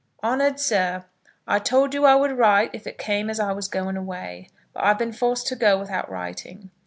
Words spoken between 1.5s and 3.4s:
told you that I would write if it came as